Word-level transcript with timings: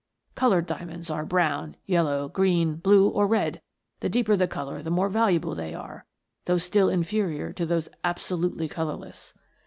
Coloured 0.33 0.65
diamonds 0.65 1.11
are 1.11 1.23
brown, 1.27 1.75
yellow, 1.85 2.27
green, 2.27 2.77
blue, 2.77 3.07
or 3.07 3.27
red, 3.27 3.61
the 3.99 4.09
deeper 4.09 4.35
the 4.35 4.47
colour 4.47 4.81
the 4.81 4.89
more 4.89 5.11
valu 5.11 5.33
able 5.33 5.53
they 5.53 5.75
are, 5.75 6.07
though 6.45 6.57
still 6.57 6.89
inferior 6.89 7.53
to 7.53 7.67
those 7.67 7.87
abso 8.03 8.35
lutely 8.35 8.67
colourless. 8.67 9.35